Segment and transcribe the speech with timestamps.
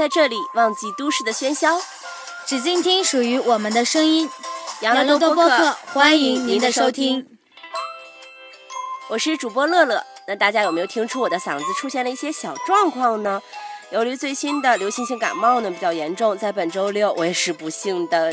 [0.00, 1.78] 在这里忘记都市的喧嚣，
[2.46, 4.30] 只静听属于我们的声音。
[4.80, 7.26] 杨乐多播客，欢迎您的收听。
[9.10, 10.02] 我是主播乐乐。
[10.26, 13.42] 那大家有没有听出我的嗓子出现了一些小状况呢？
[13.90, 18.32] 由于最新的流行性感冒呢比较严重，在本周六我也是不幸的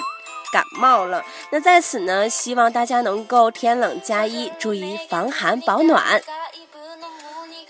[0.53, 1.25] 感冒了。
[1.51, 6.21] 那在此呢，希望大家能够天冷加衣，注意防寒保暖。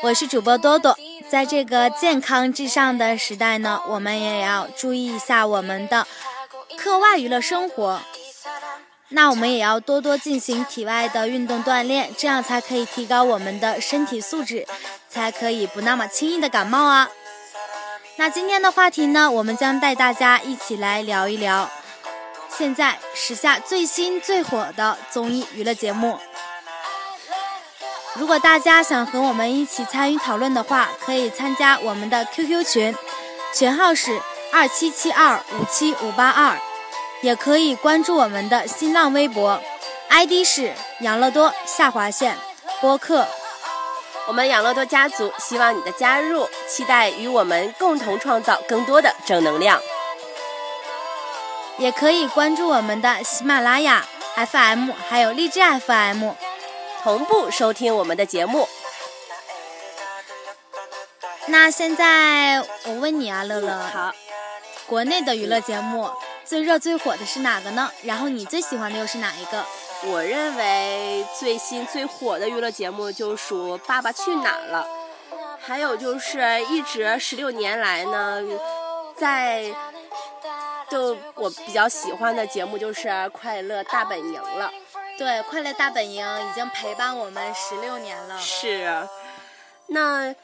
[0.01, 0.95] 我是主播多多，
[1.29, 6.07] 在这个健康至上的时代呢，我们也要注意一下我们的
[6.77, 7.99] 课外娱乐生活。
[9.09, 14.65] 那我们也要多多进行体外的运动锻炼，这样才可以提高我们的身体素质，
[15.09, 17.09] 才可以不那么轻易的感冒啊。
[18.17, 21.69] 那今天的话题呢，我们将带大家一起来聊一聊
[22.49, 26.17] 现在时下最新最火的综艺娱乐节目。
[28.19, 32.95] 如果大家想和我们一起参与讨论的话，可以参加我们的 QQ 群，
[33.53, 34.19] 群号是
[34.51, 36.57] 二七七二五七五八二。
[37.21, 39.61] 也可以关注我们的新浪微博
[40.09, 42.37] ，ID 是养乐多下划线
[42.81, 43.27] 播客。
[44.27, 49.79] 我们养乐多家族希望你的加入，期待与我们共同创造更多的正能量。
[51.77, 56.31] 也可以关注我们的喜马拉雅 FM，还有荔枝 FM，
[57.07, 58.67] 同步收听我们的节目。
[61.45, 64.11] 那现在我问你啊，乐乐，好，
[64.85, 66.09] 国内的娱乐节目。
[66.43, 67.89] 最热最火的是哪个呢？
[68.03, 69.63] 然后你最喜欢的又是哪一个？
[70.03, 74.85] 我认为最新最火的娱乐节目就属《爸爸去哪儿了》，
[75.65, 78.43] 还有就是一直十六年来呢，
[79.15, 79.73] 在
[80.89, 84.69] 就我比较喜欢的节目就是《快乐大本营》了。
[85.17, 88.39] 对，《快乐大本营》已经陪伴我们十六年了。
[88.39, 89.07] 是。
[89.87, 90.25] 那《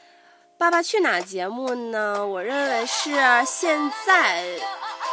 [0.58, 2.26] 爸爸去哪儿》节目呢？
[2.26, 3.12] 我认为是
[3.46, 4.44] 现在。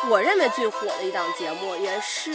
[0.09, 2.31] 我认为最火的一档节目，也是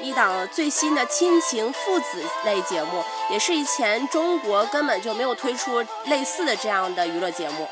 [0.00, 7.68] 一档最新的亲情父子类节目，也是以前中国根本就没有推出类似的这样的娱乐节目。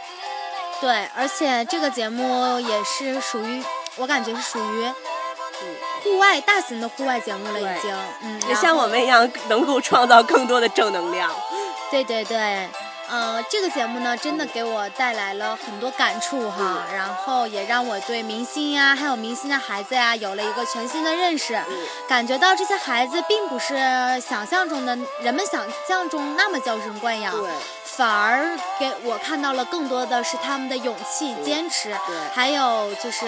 [0.80, 3.62] 对，而且这个节目也是属于，
[3.98, 4.92] 我感觉是属于
[6.02, 11.30] 户外大型的户外节目了，已经，嗯，也像我们一样，能够创造更多的正能量。
[11.90, 12.68] 对对对。
[13.12, 21.60] 嗯，这个节目呢，真的给我带来了很多感触哈，然后也让我对明星呀，还有明星的孩子呀，有了一个全新的认识，
[22.08, 23.74] 感觉到这些孩子并不是
[24.20, 27.34] 想象中的人们想象中那么娇生惯养，
[27.82, 31.92] 反而给我看到了更多的是他们的勇气、坚持，
[32.32, 33.26] 还有就是，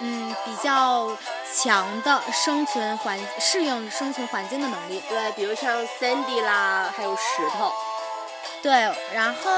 [0.00, 1.10] 嗯，比较
[1.52, 5.02] 强的生存环适应生存环境的能力。
[5.08, 7.22] 对，比如像 Cindy 啦，还有石
[7.56, 7.72] 头。
[8.62, 8.72] 对，
[9.12, 9.50] 然后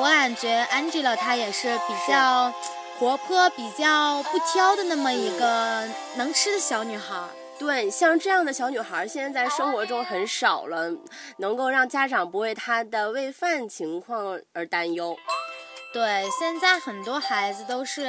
[0.00, 2.52] 我感觉 Angela 她也是比较
[2.98, 5.86] 活泼、比较不挑的那么一个
[6.16, 7.14] 能吃的小女孩。
[7.58, 10.90] 对，像这样的小女孩现在在生活中很少了，
[11.36, 15.14] 能够让家长不为她的喂饭情况而担忧。
[15.92, 18.08] 对，现在很多孩子都是。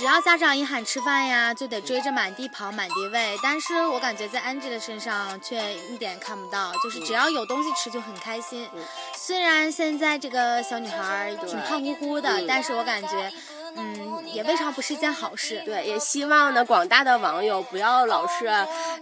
[0.00, 3.38] 只要家长一喊吃饭呀，就得追着满地跑、满地喂。
[3.42, 8.66] 但是我感觉在安吉的身上却一点看不到，就是只要有东西吃就很开心。
[9.14, 13.30] 虽然现在这个小女孩挺胖乎乎的，但是我感觉。
[13.76, 15.62] 嗯，也未尝不是一件好事。
[15.64, 18.46] 对，也希望呢，广大的网友不要老是，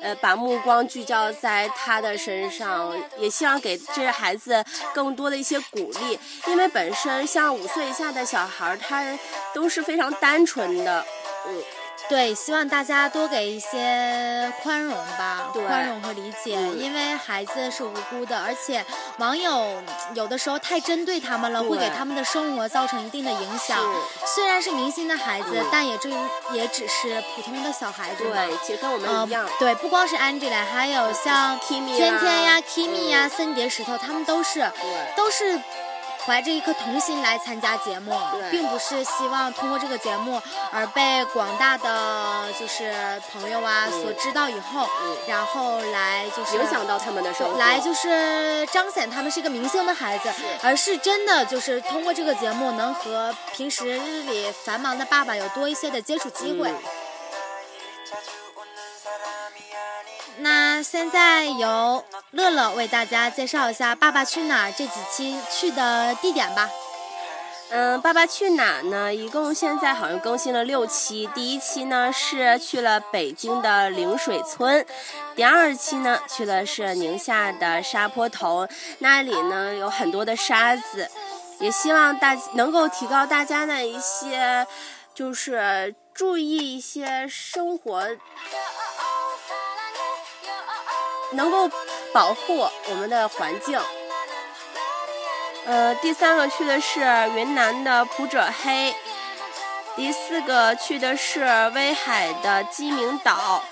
[0.00, 9.18] 呃，把目光聚焦在他的身上，也希望给这些孩子更多的一些鼓励，因为本身像五岁以下的小孩，他
[9.54, 11.04] 都是非常单纯的，
[11.46, 11.62] 嗯。
[12.08, 18.82] 对，希望大家多给一些宽容吧，宽容和理解，因为孩子是无辜的，而且
[19.18, 19.82] 网友
[20.14, 23.78] 有的时候太针对他们了，会给他们的生活造成一定的影响。
[24.24, 26.08] 虽然是明星的孩子，但也只
[26.52, 28.24] 也只是普通的小孩子。
[28.24, 29.46] 对，其实跟我们一样。
[29.58, 34.70] 对，不光是 Angela，还有像天天呀、Kimi 呀、森碟、石头，他们都是，
[35.14, 35.60] 都是。
[36.26, 38.12] 怀着一颗童心来参加节目，
[38.50, 40.40] 并不是希望通过这个节目
[40.72, 42.92] 而被广大的就是
[43.32, 44.86] 朋友啊所知道以后，
[45.26, 50.30] 然后来就是影响到他们的生活，来就是彰显他们是一个明星的孩子，
[50.62, 56.70] 而是真的就是通过这个节目能和平时日里繁忙的爸爸有多一些的接触机会。
[60.40, 66.68] 那现在由乐乐为大家介绍一下《爸爸去哪儿》这几期去的地点吧。
[67.70, 71.28] 嗯，《爸爸去哪儿》呢，一共现在好像更新了六期。
[71.34, 74.86] 第一期呢是去了北京的陵水村，
[75.34, 78.66] 第二期呢，去的是宁夏的沙坡头，
[79.00, 81.10] 那里呢有很多的沙子，
[81.58, 84.66] 也希望大能够提高大家的一些，
[85.14, 88.06] 就是注意一些生活，
[91.32, 91.70] 能够
[92.12, 93.80] 保护我们的环境。
[95.66, 97.00] 呃，第三个去的是
[97.34, 98.94] 云南的普者黑，
[99.94, 101.44] 第四个去的是
[101.74, 103.62] 威海的鸡鸣岛。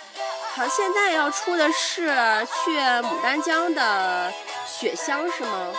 [0.54, 2.06] 好，现在要出的是
[2.46, 4.32] 去牡丹江的
[4.66, 5.72] 雪乡是吗？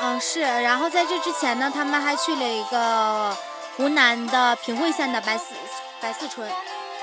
[0.00, 0.40] 嗯，是。
[0.40, 3.36] 然后在这之前呢，他们还去了一个
[3.76, 5.54] 湖南的平惠县的白四
[6.00, 6.50] 白四村，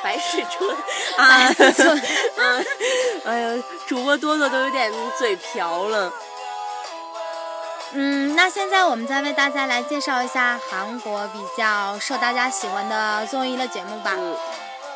[0.03, 0.75] 白世春
[1.17, 1.47] 啊。
[2.37, 2.65] 嗯，
[3.25, 6.11] 哎呀，主播多多都有点嘴瓢了。
[7.93, 14.15] 嗯，那现在我们再为大家来介绍一下韩国比较受大家喜欢的综艺的节目吧。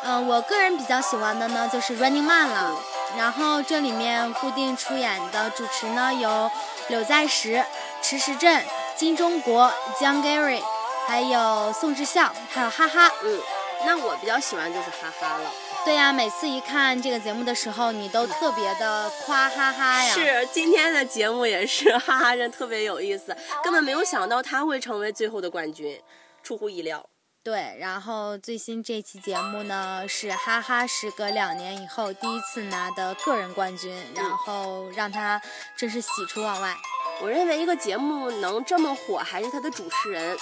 [0.03, 2.71] 嗯，我个人比较喜欢的呢就是《Running Man》了。
[3.17, 6.49] 然后这里面固定出演的主持呢有
[6.87, 7.63] 柳在石、
[8.01, 8.63] 池时镇、
[8.95, 10.61] 金钟国、江 Gary，
[11.07, 13.11] 还有宋智孝，还有哈哈。
[13.23, 13.39] 嗯，
[13.83, 15.51] 那我比较喜欢就是哈哈了。
[15.83, 20.13] 对呀，每次一看这个节目的时候，你都特别的夸哈哈呀。
[20.13, 26.01] 是，今天的节目也是哈哈，真特别有意思，根本没有想到他会成为最后的冠军，
[26.41, 27.07] 出乎意料。
[27.43, 35.39] 对，然后最新这期节目呢，是哈哈时隔两年以后第一次拿的个人冠军，然后让他
[35.77, 36.75] 真是喜出望外。
[37.21, 40.35] 我认为一个节目能这么火，还是他的主持人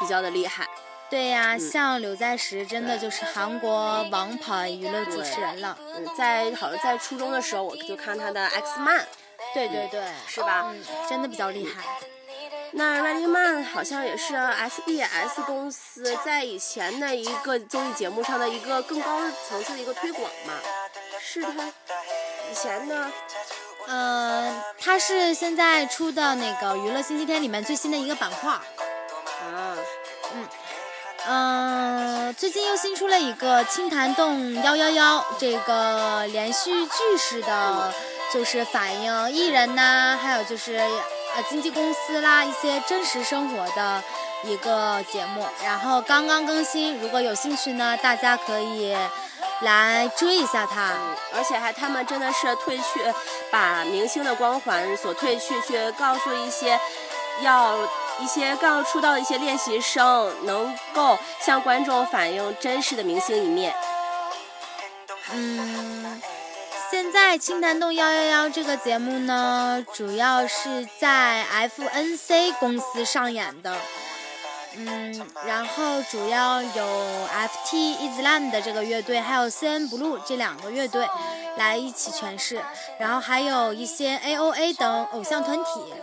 [0.00, 0.66] 比较的厉害。
[1.08, 5.78] 对呀，像刘在石真的就是韩国王牌娱乐主持人了。
[5.80, 9.06] 嗯，在好像在初中的时候，我就看他的 X Man。
[9.54, 10.66] 对对对，是吧？
[10.66, 11.84] 嗯，真的比较厉害。
[12.72, 20.54] 那 Running Man 好像也是 SBS 公司在以前的一个综艺节目上的一个更高层次的一个推广嘛？
[21.20, 21.50] 是他
[22.50, 23.12] 以前呢，
[23.86, 28.50] 嗯，他是现在出的那个娱乐星期天里面最新的一个板块。
[28.50, 29.76] 啊，
[30.34, 30.46] 嗯，
[31.28, 37.92] 嗯，最近又新出了一个清潭洞幺幺幺这个连续剧式的，
[38.32, 40.80] 就是反映艺人呐，还有就是。
[41.36, 44.02] 呃，经纪公司啦，一些真实生活的
[44.42, 48.96] 一个节目，然后刚刚更新，如果有兴趣呢，大家可以
[49.60, 50.94] 来追一下它。
[51.34, 53.02] 而且还他们真的是褪去
[53.50, 56.80] 把明星的光环所褪去，去告诉一些
[57.42, 57.74] 要
[58.20, 63.74] 一些刚出道的一些练习生，能够向观众反映真实的明星一面。
[65.32, 66.22] 嗯。
[66.88, 71.44] 现在《清潭洞幺幺幺》这个节目呢，主要是在
[71.76, 73.76] FNC 公司上演的，
[74.78, 81.08] 嗯，然后主要有 FT Island 的这个乐队，还有 CN Blue 这两个乐队
[81.56, 82.60] 来一起诠释，
[82.98, 85.94] 然后还有一些 AOA 等偶像团体，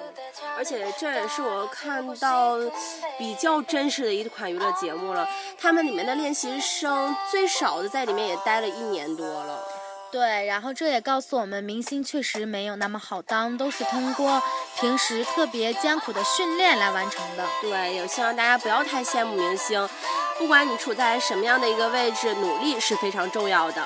[0.57, 2.57] 而且这也是我看到
[3.19, 5.27] 比较真实的一款娱乐节目了。
[5.59, 9.59] 他们里面的练习生最少的在里面也待了一年多了。
[10.13, 14.39] 对，然后这也告诉我们，明星确实没有那么好当，都是通过
[14.79, 17.43] 平时特别艰苦的训练来完成的。
[17.59, 19.89] 对，也希望大家不要太羡慕明星，
[20.37, 23.83] 不管你处在什么样的一个位置，努力是非常重要的。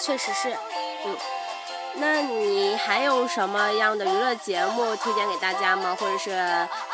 [0.00, 0.56] 确实是，
[1.04, 1.16] 嗯，
[1.96, 5.94] 那你还有什么样的娱乐节目推荐给大家吗？
[6.00, 6.30] 或者是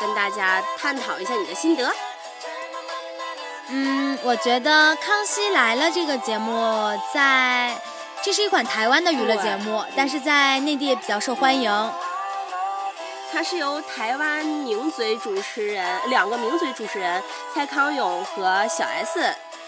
[0.01, 1.95] 跟大家探讨一下你的心得？
[3.69, 6.53] 嗯，我觉得《康熙来了》这个节目
[7.15, 7.81] 在。
[8.23, 11.93] 这是一款台湾的娱乐节目，但是在内地也比较受欢迎。
[13.33, 17.23] 它是由台湾名嘴主持人两个名嘴主持人
[17.55, 19.21] 蔡康永和小 S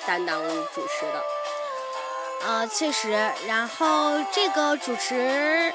[0.07, 0.43] 担当
[0.75, 2.49] 主持的。
[2.49, 3.11] 啊，确实。
[3.47, 5.73] 然后这个主持。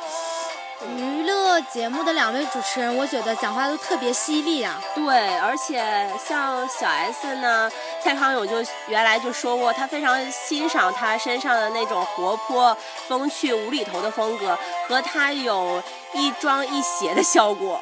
[0.83, 4.81] 娱乐节目的两位主持人，我觉得讲话都特别犀利啊。
[4.93, 7.71] 对，而且像小 S 呢，
[8.03, 12.77] 蔡康永就原来就说过，他非常欣赏他身上的那种活泼、
[13.07, 15.81] 风趣、无厘头的风格，和他有
[16.13, 17.79] 一庄一谐的效果。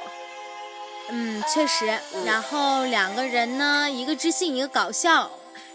[1.10, 2.00] 嗯，确实。
[2.26, 5.32] 然后两个人呢，一个知性，一个搞笑，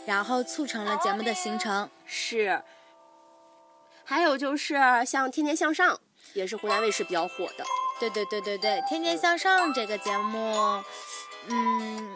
[0.06, 1.90] 然后促成了节目的形成。
[2.06, 2.62] 是。
[4.04, 5.94] 还有就是像《天天向上》。
[6.35, 7.64] 也是湖南卫视比较火的，
[7.99, 10.82] 对对对对对，《天天向上》这个节目，
[11.49, 12.14] 嗯，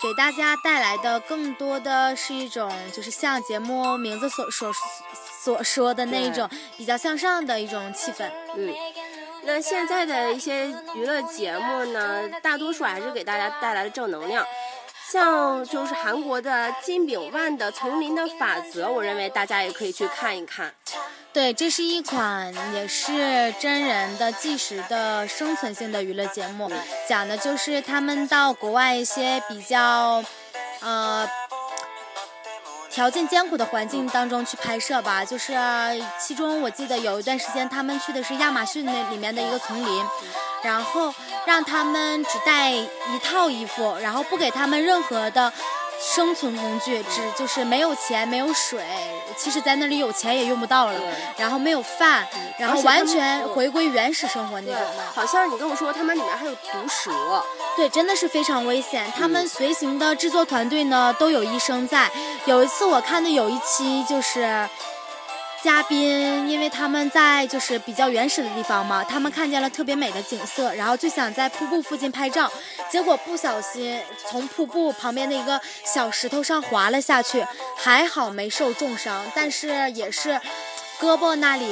[0.00, 4.72] 给大家带来的更多的是一种，就是像节目名字所所
[5.42, 8.30] 所说的那种比较向上的一种气氛。
[8.54, 8.74] 嗯，
[9.42, 14.44] 那现在的一些娱乐节目呢，大多数还是给大家带来了正能量，
[15.10, 20.74] 像就是韩国的金炳万的《丛林的法则》，我认为大家也可以去看一看。
[21.36, 26.72] 对，这是一款也是真人的纪实的生存性的娱乐节目，
[27.06, 30.24] 讲的就是他们到国外一些比较，
[30.80, 31.28] 呃。
[32.90, 35.52] 条件艰苦的环境当中去拍摄吧，就是
[36.18, 40.04] 其中我记得有一段时间他们去的是亚马逊那里面的一个丛林，
[40.62, 41.14] 然后
[41.46, 45.52] 让他们只带一套衣服，然后不给他们任何的。
[45.98, 48.84] 生存工具只就是没有钱，没有水，
[49.36, 51.00] 其实在那里有钱也用不到了。
[51.36, 52.26] 然后没有饭，
[52.58, 55.04] 然后完全回归原始生活那种的。
[55.14, 57.10] 好像你跟我说他们里面还有毒蛇。
[57.76, 59.06] 对，真的是非常危险。
[59.16, 62.10] 他们随行的制作团队呢都有医生在。
[62.46, 64.68] 有一次我看的有一期就是。
[65.66, 72.48] 嘉宾，因为他们在就是比较原始的地方嘛，他们看见了特别美的景色，然后就想在瀑布附近拍照，
[72.88, 77.44] 结果不小心从瀑布旁边的一个小石头上滑了下去，
[77.76, 80.40] 还好没受重伤，但是也是。
[80.98, 81.66] 胳膊那里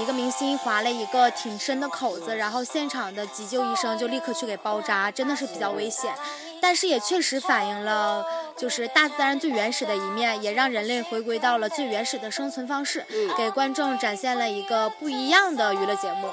[0.00, 6.14] 一个明星划了一个挺深的口子，然后现场的急救医生就立刻去给包扎，真的是比较危险，
[6.60, 8.24] 但是也确实反映了
[8.56, 13.04] 就是大自然最原始的一面，也让人类回归到了最原始的生存方式，
[13.36, 16.28] 给观众展现了一个不一样的娱乐节目。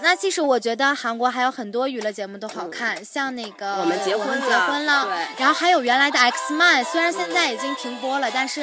[0.00, 5.08] 那其实我觉得韩国还有很多娱乐节目都好看，像那个我们结婚结婚了，
[5.38, 8.62] 然后还有原来的 X Man，虽然现在已经停播了，但是。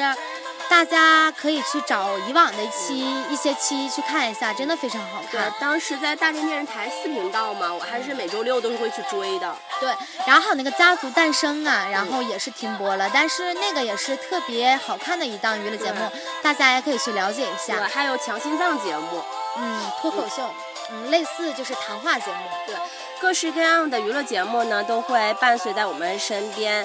[0.68, 2.98] 大家可以去找以往的期
[3.30, 5.52] 一些期去看一下，真的非常好看。
[5.60, 9.54] 当时在大连电视台四频道嘛，我还是每周六都是会去追的。
[9.80, 9.94] 对，
[10.26, 16.10] 然后还有那个《家族诞生》啊，然后也是停播了，但是那个也是特别好看的一档娱乐节目，
[16.42, 17.76] 大家也可以去了解一下。
[17.76, 19.22] 对，还有强心脏节目，
[19.58, 20.42] 嗯，脱口秀，
[20.90, 22.48] 嗯，类似就是谈话节目。
[22.66, 22.74] 对，
[23.20, 26.84] 各式各样的娱乐节目呢，都会伴随在我们身边，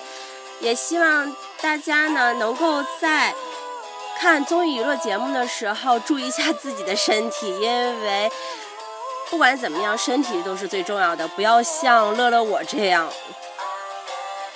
[0.60, 3.34] 也希望大家呢能够在。
[4.20, 8.30] 看综艺娱乐节目的时候，注意一下自己的身体，因为
[9.30, 11.26] 不管怎么样，身体都是最重要的。
[11.30, 13.10] 不要像乐乐我这样，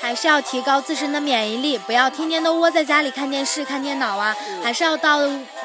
[0.01, 5.20] 还是要提高自身的免疫力，不要天天都窝在家里看电视、看电脑啊，还是要到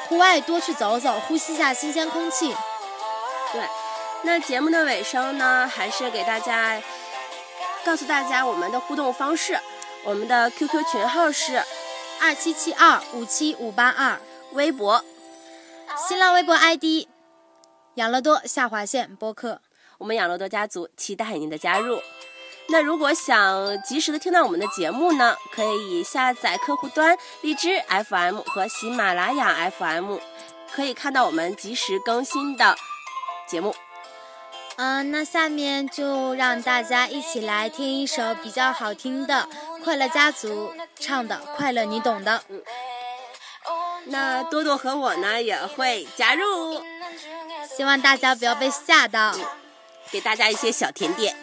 [0.07, 2.55] 户外多去走走，呼吸一下新鲜空气。
[3.51, 3.61] 对，
[4.21, 6.81] 那节目的尾声呢，还是给大家
[7.83, 9.59] 告诉大家我们的互动方式，
[10.05, 11.61] 我们的 QQ 群号是。
[12.21, 14.19] 二七七二五七五八二，
[14.53, 15.03] 微博，
[16.07, 17.07] 新浪微博 ID，
[17.95, 19.61] 养乐多下划线播客，
[19.97, 22.01] 我们养乐多家族期待您的加入。
[22.67, 30.17] 那如果想及时的听到我们的节目呢，可以下载客户端荔枝 FM 和喜马拉雅 FM，
[30.71, 32.75] 可以看到我们及时更新的
[33.47, 33.73] 节目。
[34.81, 39.45] 嗯，那下面就让大家一起来听一首比较好听的。
[39.83, 42.41] 快乐家族唱的快乐你懂的，
[44.05, 46.81] 那多多和我呢也会加入，
[47.75, 49.35] 希望大家不要被吓到，
[50.11, 51.35] 给大家一些小甜点。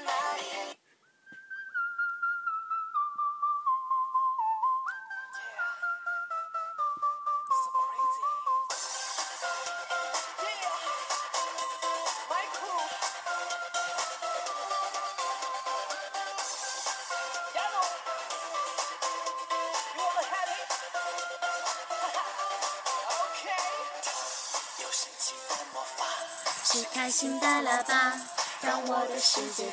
[26.69, 28.13] 是开心的喇叭，
[28.61, 29.65] 让我的世界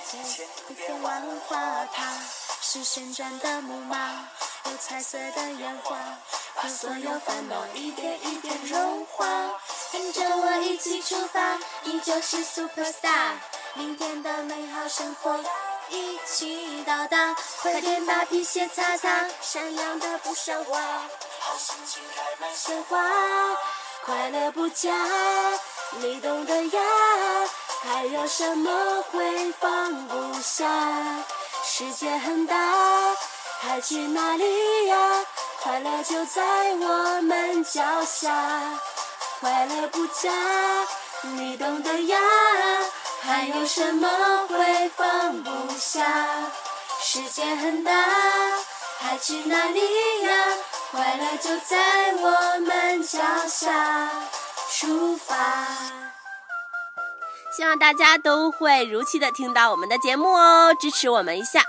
[0.69, 1.57] 一片万花
[1.91, 2.03] 塔。
[2.61, 3.97] 是旋转的木马，
[4.65, 5.97] 有彩色的烟花，
[6.53, 9.25] 把所有烦恼一点一点融化。
[9.91, 13.31] 跟着我一起出发，你就是 super star。
[13.73, 15.43] 明天的美好生活
[15.89, 20.79] 一起到达，快点把皮鞋擦擦，闪亮的不像话。
[21.39, 22.99] 好心情开满鲜花，
[24.05, 24.91] 快乐不假。
[26.01, 26.79] 你懂得呀，
[27.83, 30.65] 还有什么会放不下？
[31.63, 32.55] 世界很大，
[33.61, 35.25] 还去哪里呀？
[35.61, 36.41] 快乐就在
[36.73, 38.33] 我们脚下，
[39.39, 40.29] 快乐不假。
[41.21, 42.17] 你懂得呀，
[43.21, 44.09] 还有什么
[44.49, 46.05] 会放不下？
[47.01, 47.93] 世界很大，
[48.99, 49.79] 还去哪里
[50.23, 50.33] 呀？
[50.91, 54.09] 快乐就在我们脚下。
[54.83, 55.35] 出发！
[57.55, 61.63] 希望大家都会如期的听到我们的节目哦，支持我们一下。